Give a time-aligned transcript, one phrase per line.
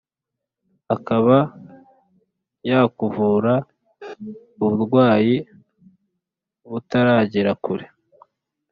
[0.95, 1.37] akaba
[2.69, 3.53] yakuvura
[4.63, 5.35] uburwayi
[6.71, 7.85] butaragera kure